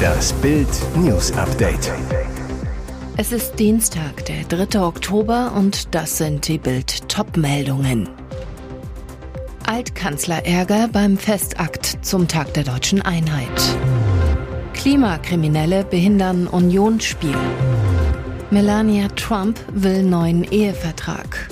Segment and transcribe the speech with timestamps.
[0.00, 1.92] Das Bild News Update.
[3.16, 4.80] Es ist Dienstag, der 3.
[4.80, 8.08] Oktober und das sind die Bild Topmeldungen.
[9.66, 13.48] Altkanzlerärger beim Festakt zum Tag der deutschen Einheit.
[14.72, 17.36] Klimakriminelle behindern Unionsspiel.
[18.50, 21.48] Melania Trump will neuen Ehevertrag.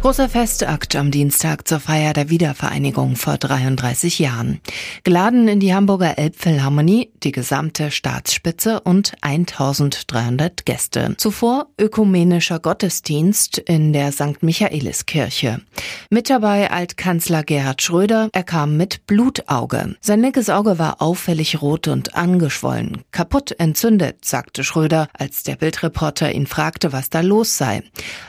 [0.00, 4.60] Großer Festakt am Dienstag zur Feier der Wiedervereinigung vor 33 Jahren.
[5.02, 11.14] Geladen in die Hamburger Elbphilharmonie die gesamte Staatsspitze und 1300 Gäste.
[11.18, 14.40] Zuvor ökumenischer Gottesdienst in der St.
[14.40, 15.62] Michaeliskirche.
[16.10, 18.30] Mit dabei Altkanzler Gerhard Schröder.
[18.32, 19.94] Er kam mit Blutauge.
[20.00, 23.02] Sein linkes Auge war auffällig rot und angeschwollen.
[23.10, 27.82] Kaputt entzündet, sagte Schröder, als der Bildreporter ihn fragte, was da los sei.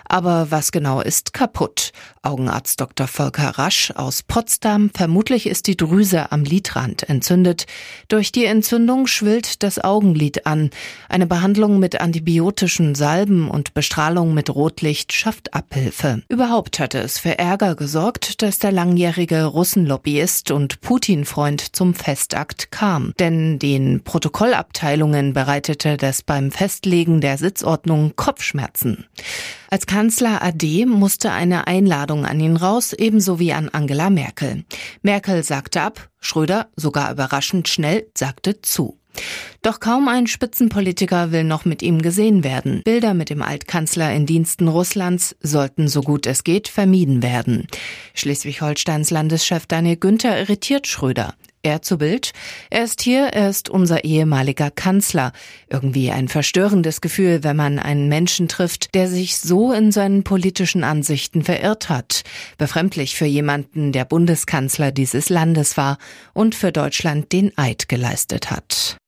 [0.03, 1.93] Aber was genau ist kaputt?
[2.21, 3.07] Augenarzt Dr.
[3.07, 4.91] Volker Rasch aus Potsdam.
[4.93, 7.65] Vermutlich ist die Drüse am Lidrand entzündet.
[8.09, 10.69] Durch die Entzündung schwillt das Augenlid an.
[11.07, 16.23] Eine Behandlung mit antibiotischen Salben und Bestrahlung mit Rotlicht schafft Abhilfe.
[16.27, 23.13] Überhaupt hatte es für Ärger gesorgt, dass der langjährige Russenlobbyist und Putin-Freund zum Festakt kam.
[23.19, 29.05] Denn den Protokollabteilungen bereitete das beim Festlegen der Sitzordnung Kopfschmerzen.
[29.71, 34.63] Als Kanzler AD musste eine Einladung an ihn raus, ebenso wie an Angela Merkel.
[35.03, 38.97] Merkel sagte ab, Schröder, sogar überraschend schnell, sagte zu.
[39.61, 42.81] Doch kaum ein Spitzenpolitiker will noch mit ihm gesehen werden.
[42.83, 47.67] Bilder mit dem Altkanzler in Diensten Russlands sollten so gut es geht vermieden werden.
[48.15, 51.35] Schleswig-Holsteins Landeschef Daniel Günther irritiert Schröder.
[51.63, 52.31] Er zu Bild.
[52.69, 55.33] Er ist hier, er ist unser ehemaliger Kanzler.
[55.69, 60.83] Irgendwie ein verstörendes Gefühl, wenn man einen Menschen trifft, der sich so in seinen politischen
[60.83, 62.23] Ansichten verirrt hat.
[62.57, 65.97] Befremdlich für jemanden, der Bundeskanzler dieses Landes war
[66.33, 68.98] und für Deutschland den Eid geleistet hat.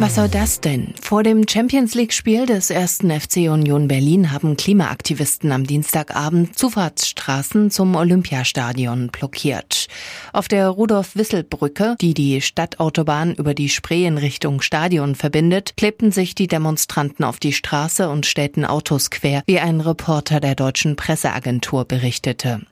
[0.00, 0.94] Was soll das denn?
[1.02, 7.94] Vor dem Champions League-Spiel des ersten FC Union Berlin haben Klimaaktivisten am Dienstagabend Zufahrtsstraßen zum
[7.94, 9.88] Olympiastadion blockiert.
[10.32, 16.34] Auf der Rudolf-Wissel-Brücke, die die Stadtautobahn über die Spree in Richtung Stadion verbindet, klebten sich
[16.34, 21.84] die Demonstranten auf die Straße und stellten Autos quer, wie ein Reporter der deutschen Presseagentur
[21.84, 22.62] berichtete.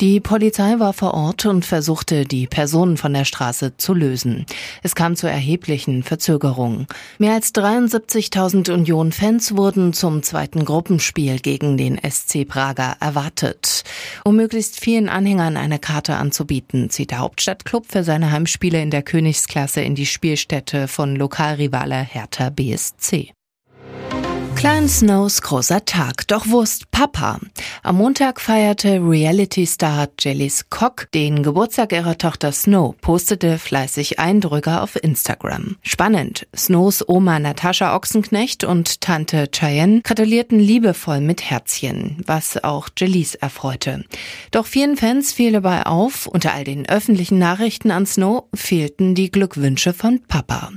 [0.00, 4.46] Die Polizei war vor Ort und versuchte, die Personen von der Straße zu lösen.
[4.84, 6.86] Es kam zu erheblichen Verzögerungen.
[7.18, 13.82] Mehr als 73.000 Union-Fans wurden zum zweiten Gruppenspiel gegen den SC Prager erwartet.
[14.22, 19.02] Um möglichst vielen Anhängern eine Karte anzubieten, zieht der Hauptstadtklub für seine Heimspiele in der
[19.02, 23.32] Königsklasse in die Spielstätte von Lokalrivale Hertha BSC.
[24.58, 27.38] Klein Snows großer Tag, doch wo ist Papa?
[27.84, 35.00] Am Montag feierte Reality-Star Jellis Cock den Geburtstag ihrer Tochter Snow, postete fleißig Eindrücke auf
[35.00, 35.76] Instagram.
[35.82, 43.36] Spannend, Snows Oma Natascha Ochsenknecht und Tante Cheyenne gratulierten liebevoll mit Herzchen, was auch Jellis
[43.36, 44.04] erfreute.
[44.50, 49.30] Doch vielen Fans fiel dabei auf, unter all den öffentlichen Nachrichten an Snow fehlten die
[49.30, 50.72] Glückwünsche von Papa.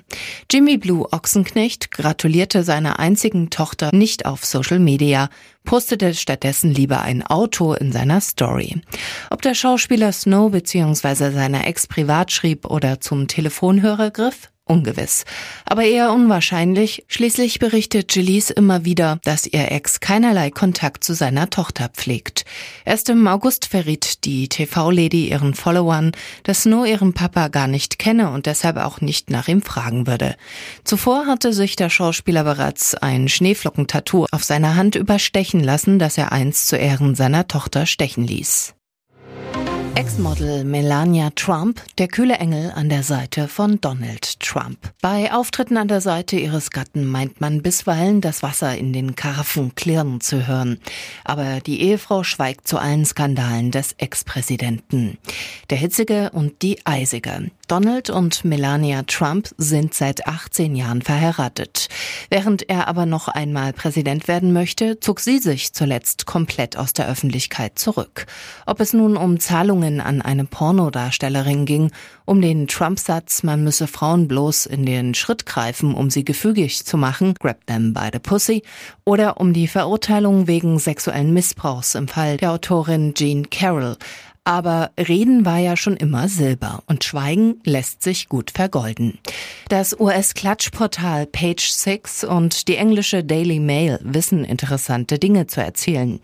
[0.52, 5.30] Jimmy Blue Ochsenknecht gratulierte seiner einzigen Tochter Tochter nicht auf Social Media,
[5.64, 8.82] postete stattdessen lieber ein Auto in seiner Story.
[9.30, 11.32] Ob der Schauspieler Snow bzw.
[11.32, 15.26] seiner Ex privat schrieb oder zum Telefonhörer griff, Ungewiss.
[15.66, 17.04] Aber eher unwahrscheinlich.
[17.08, 22.46] Schließlich berichtet Gillies immer wieder, dass ihr Ex keinerlei Kontakt zu seiner Tochter pflegt.
[22.86, 28.32] Erst im August verriet die TV-Lady ihren Followern, dass Snow ihren Papa gar nicht kenne
[28.32, 30.36] und deshalb auch nicht nach ihm fragen würde.
[30.86, 36.32] Zuvor hatte sich der Schauspieler bereits ein Schneeflockentattoo auf seiner Hand überstechen lassen, das er
[36.32, 38.74] einst zu Ehren seiner Tochter stechen ließ.
[39.94, 44.78] Ex-Model Melania Trump, der kühle Engel an der Seite von Donald Trump.
[45.02, 49.76] Bei Auftritten an der Seite ihres Gatten meint man bisweilen, das Wasser in den Karfen
[49.76, 50.80] klirren zu hören.
[51.26, 55.18] Aber die Ehefrau schweigt zu allen Skandalen des Ex-Präsidenten.
[55.70, 57.52] Der hitzige und die eisige.
[57.68, 61.88] Donald und Melania Trump sind seit 18 Jahren verheiratet.
[62.30, 67.08] Während er aber noch einmal Präsident werden möchte, zog sie sich zuletzt komplett aus der
[67.08, 68.26] Öffentlichkeit zurück.
[68.66, 71.92] Ob es nun um Zahlungen an eine Pornodarstellerin ging,
[72.26, 76.98] um den Trump-Satz, man müsse Frauen bloß in den Schritt greifen, um sie gefügig zu
[76.98, 78.64] machen, grab them by the pussy,
[79.06, 83.98] oder um die Verurteilung wegen sexuellen Missbrauchs im Fall der Autorin Jean Carroll.
[84.44, 89.20] Aber Reden war ja schon immer Silber und Schweigen lässt sich gut vergolden.
[89.70, 96.20] Das US-Klatschportal Page Six und die englische Daily Mail wissen interessante Dinge zu erzählen.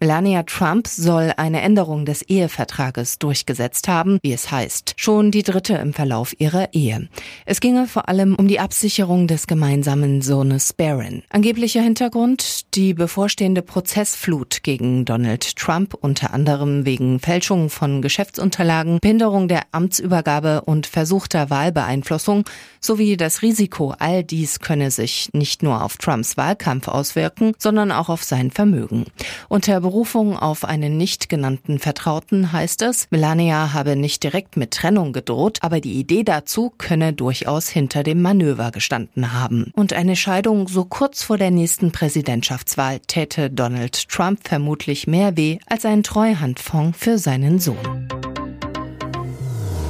[0.00, 4.94] Melania Trump soll eine Änderung des Ehevertrages durchgesetzt haben, wie es heißt.
[4.98, 7.08] Schon die dritte im Verlauf ihrer Ehe.
[7.46, 11.22] Es ginge vor allem um die Absicherung des gemeinsamen Sohnes Barron.
[11.30, 19.48] Angeblicher Hintergrund die bevorstehende Prozessflut gegen Donald Trump, unter anderem wegen Fälschung von Geschäftsunterlagen, Behinderung
[19.48, 22.44] der Amtsübergabe und versuchter Wahlbeeinflussung
[22.80, 28.08] sowie das Risiko, all dies könne sich nicht nur auf Trumps Wahlkampf auswirken, sondern auch
[28.08, 29.04] auf sein Vermögen.
[29.48, 35.12] Unter Berufung auf einen nicht genannten Vertrauten heißt es, Melania habe nicht direkt mit Trennung
[35.12, 39.70] gedroht, aber die Idee dazu könne durchaus hinter dem Manöver gestanden haben.
[39.74, 45.58] Und eine Scheidung so kurz vor der nächsten Präsidentschaftswahl täte Donald Trump vermutlich mehr weh
[45.66, 48.08] als ein Treuhandfonds für seinen Sohn.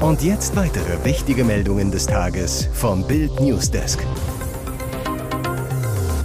[0.00, 4.04] Und jetzt weitere wichtige Meldungen des Tages vom Bild Newsdesk.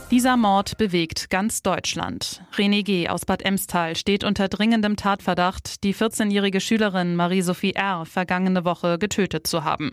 [0.10, 2.42] Dieser Mord bewegt ganz Deutschland.
[2.56, 3.10] René G.
[3.10, 8.06] aus Bad Emstal steht unter dringendem Tatverdacht, die 14-jährige Schülerin Marie-Sophie R.
[8.06, 9.92] vergangene Woche getötet zu haben.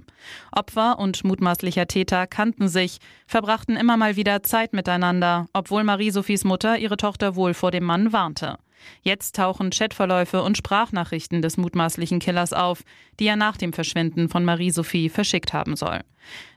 [0.52, 6.78] Opfer und mutmaßlicher Täter kannten sich, verbrachten immer mal wieder Zeit miteinander, obwohl Marie-Sophies Mutter
[6.78, 8.56] ihre Tochter wohl vor dem Mann warnte.
[9.02, 12.82] Jetzt tauchen Chatverläufe und Sprachnachrichten des mutmaßlichen Killers auf,
[13.18, 16.00] die er nach dem Verschwinden von Marie-Sophie verschickt haben soll.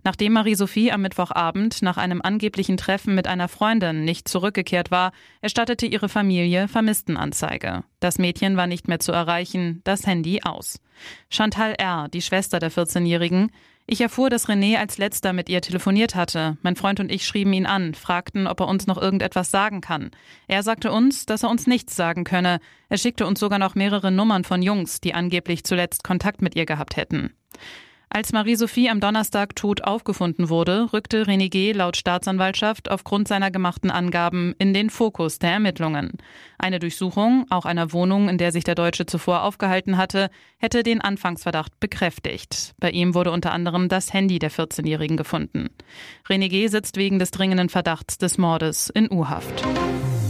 [0.04, 5.86] Nachdem Marie-Sophie am Mittwochabend nach einem angeblichen Treffen mit einer Freundin nicht zurückgekehrt war, erstattete
[5.86, 7.84] ihre Familie Vermisstenanzeige.
[8.00, 10.80] Das Mädchen war nicht mehr zu erreichen, das Handy aus.
[11.30, 13.52] Chantal R., die Schwester der 14-Jährigen,
[13.88, 16.58] ich erfuhr, dass René als letzter mit ihr telefoniert hatte.
[16.62, 20.12] Mein Freund und ich schrieben ihn an, fragten, ob er uns noch irgendetwas sagen kann.
[20.48, 22.60] Er sagte uns, dass er uns nichts sagen könne.
[22.90, 26.66] Er schickte uns sogar noch mehrere Nummern von Jungs, die angeblich zuletzt Kontakt mit ihr
[26.66, 27.34] gehabt hätten.
[28.10, 31.74] Als Marie-Sophie am Donnerstag tot aufgefunden wurde, rückte René G.
[31.74, 36.14] laut Staatsanwaltschaft aufgrund seiner gemachten Angaben in den Fokus der Ermittlungen.
[36.58, 41.02] Eine Durchsuchung, auch einer Wohnung, in der sich der Deutsche zuvor aufgehalten hatte, hätte den
[41.02, 42.74] Anfangsverdacht bekräftigt.
[42.80, 45.70] Bei ihm wurde unter anderem das Handy der 14-Jährigen gefunden.
[46.28, 46.68] René G.
[46.68, 49.64] sitzt wegen des dringenden Verdachts des Mordes in U-Haft.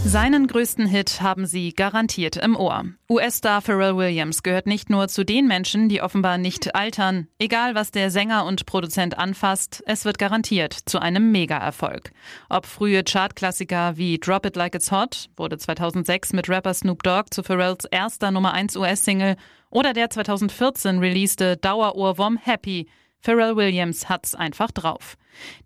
[0.05, 2.85] Seinen größten Hit haben sie garantiert im Ohr.
[3.09, 7.27] US-Star Pharrell Williams gehört nicht nur zu den Menschen, die offenbar nicht altern.
[7.39, 12.11] Egal, was der Sänger und Produzent anfasst, es wird garantiert zu einem Mega-Erfolg.
[12.49, 17.27] Ob frühe Chartklassiker wie Drop It Like It's Hot wurde 2006 mit Rapper Snoop Dogg
[17.31, 19.35] zu Pharrells erster Nummer 1 US-Single
[19.69, 22.87] oder der 2014 releaste Dauerohrwurm Happy
[23.19, 25.17] Pharrell Williams hat's einfach drauf.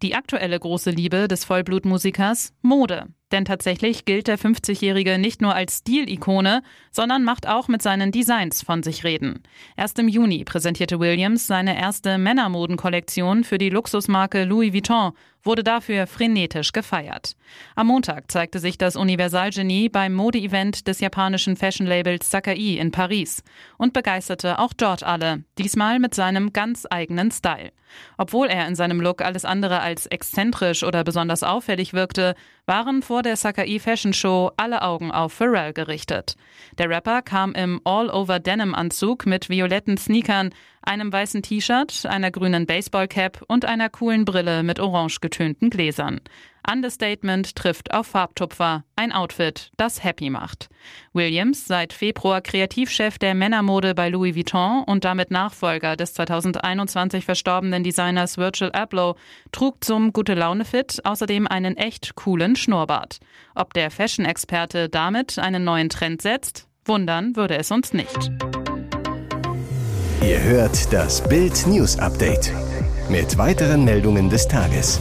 [0.01, 3.07] Die aktuelle große Liebe des Vollblutmusikers Mode.
[3.31, 8.62] Denn tatsächlich gilt der 50-Jährige nicht nur als Stilikone, sondern macht auch mit seinen Designs
[8.62, 9.41] von sich reden.
[9.77, 15.13] Erst im Juni präsentierte Williams seine erste Männermodenkollektion für die Luxusmarke Louis Vuitton,
[15.44, 17.35] wurde dafür frenetisch gefeiert.
[17.75, 23.44] Am Montag zeigte sich das Universalgenie beim Modeevent des japanischen Fashion-Labels Sakai in Paris
[23.77, 27.71] und begeisterte auch dort alle, diesmal mit seinem ganz eigenen Style.
[28.17, 32.36] Obwohl er in seinem Look alles andere als exzentrisch oder besonders auffällig wirkte,
[32.66, 36.36] waren vor der Sakai Fashion Show alle Augen auf Pharrell gerichtet.
[36.78, 43.66] Der Rapper kam im All-Over-Denim-Anzug mit violetten Sneakern, einem weißen T-Shirt, einer grünen Baseballcap und
[43.66, 46.22] einer coolen Brille mit orange getönten Gläsern.
[46.69, 50.69] Understatement trifft auf Farbtupfer, ein Outfit, das happy macht.
[51.12, 57.84] Williams, seit Februar Kreativchef der Männermode bei Louis Vuitton und damit Nachfolger des 2021 verstorbenen
[57.84, 59.15] Designers Virgil Abloh,
[59.51, 63.18] trug zum Gute-Laune-Fit außerdem einen echt coolen Schnurrbart.
[63.56, 66.68] Ob der Fashion-Experte damit einen neuen Trend setzt?
[66.86, 68.32] Wundern würde es uns nicht.
[70.24, 72.51] Ihr hört das Bild News Update
[73.10, 75.00] mit weiteren Meldungen des Tages.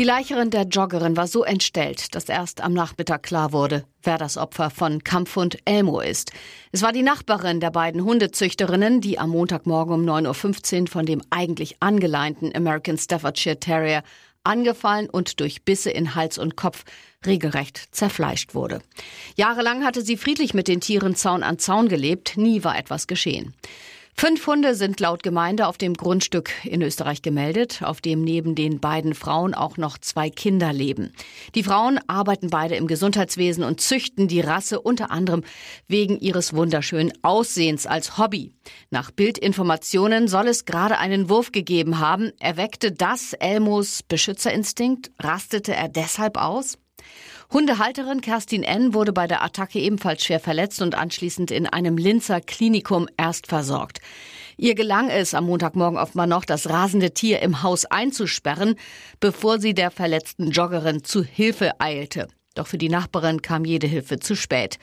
[0.00, 4.38] Die Leicherin der Joggerin war so entstellt, dass erst am Nachmittag klar wurde, wer das
[4.38, 6.32] Opfer von Kampfhund Elmo ist.
[6.72, 11.20] Es war die Nachbarin der beiden Hundezüchterinnen, die am Montagmorgen um 9.15 Uhr von dem
[11.28, 14.02] eigentlich angeleinten American Staffordshire Terrier
[14.44, 16.84] angefallen und durch Bisse in Hals und Kopf
[17.26, 18.80] regelrecht zerfleischt wurde.
[19.36, 23.54] Jahrelang hatte sie friedlich mit den Tieren Zaun an Zaun gelebt, nie war etwas geschehen.
[24.16, 28.78] Fünf Hunde sind laut Gemeinde auf dem Grundstück in Österreich gemeldet, auf dem neben den
[28.78, 31.12] beiden Frauen auch noch zwei Kinder leben.
[31.54, 35.42] Die Frauen arbeiten beide im Gesundheitswesen und züchten die Rasse unter anderem
[35.88, 38.52] wegen ihres wunderschönen Aussehens als Hobby.
[38.90, 42.32] Nach Bildinformationen soll es gerade einen Wurf gegeben haben.
[42.40, 45.10] Erweckte das Elmos Beschützerinstinkt?
[45.18, 46.76] Rastete er deshalb aus?
[47.52, 48.94] Hundehalterin Kerstin N.
[48.94, 54.00] wurde bei der Attacke ebenfalls schwer verletzt und anschließend in einem Linzer Klinikum erst versorgt.
[54.56, 58.76] Ihr gelang es am Montagmorgen offenbar noch, das rasende Tier im Haus einzusperren,
[59.18, 62.28] bevor sie der verletzten Joggerin zu Hilfe eilte.
[62.54, 64.78] Doch für die Nachbarin kam jede Hilfe zu spät.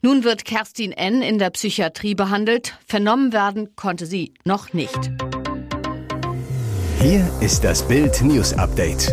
[0.00, 1.22] Nun wird Kerstin N.
[1.22, 2.78] in der Psychiatrie behandelt.
[2.86, 5.10] Vernommen werden konnte sie noch nicht.
[7.00, 9.12] Hier ist das Bild News Update.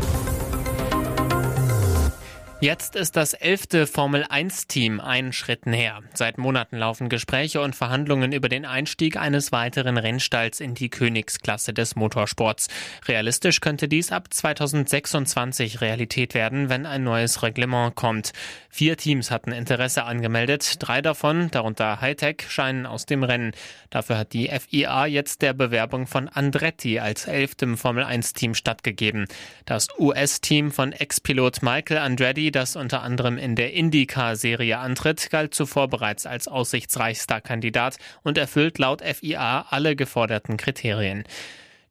[2.61, 6.03] Jetzt ist das elfte Formel-1-Team einen Schritt näher.
[6.13, 11.73] Seit Monaten laufen Gespräche und Verhandlungen über den Einstieg eines weiteren Rennstalls in die Königsklasse
[11.73, 12.67] des Motorsports.
[13.07, 18.31] Realistisch könnte dies ab 2026 Realität werden, wenn ein neues Reglement kommt.
[18.69, 20.75] Vier Teams hatten Interesse angemeldet.
[20.77, 23.53] Drei davon, darunter Hightech, scheinen aus dem Rennen.
[23.89, 29.25] Dafür hat die FIA jetzt der Bewerbung von Andretti als elftem Formel-1-Team stattgegeben.
[29.65, 35.87] Das US-Team von Ex-Pilot Michael Andretti das unter anderem in der IndyCar-Serie antritt, galt zuvor
[35.87, 41.23] bereits als aussichtsreichster Kandidat und erfüllt laut FIA alle geforderten Kriterien.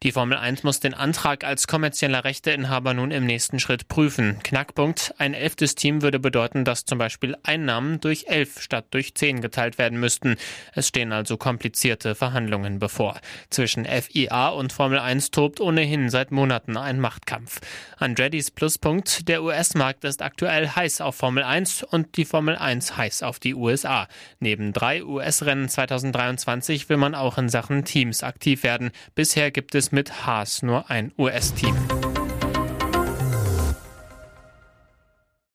[0.03, 4.39] Die Formel 1 muss den Antrag als kommerzieller Rechteinhaber nun im nächsten Schritt prüfen.
[4.43, 9.43] Knackpunkt, ein elftes Team würde bedeuten, dass zum Beispiel Einnahmen durch elf statt durch zehn
[9.43, 10.37] geteilt werden müssten.
[10.73, 13.21] Es stehen also komplizierte Verhandlungen bevor.
[13.51, 17.61] Zwischen FIA und Formel 1 tobt ohnehin seit Monaten ein Machtkampf.
[17.99, 23.23] Andretti's Pluspunkt, der US-Markt ist aktuell heiß auf Formel 1 und die Formel 1 heiß
[23.23, 24.09] auf die USA.
[24.39, 28.93] Neben drei US-Rennen 2023 will man auch in Sachen Teams aktiv werden.
[29.15, 31.77] Bisher gibt es mit Haas nur ein US-Team.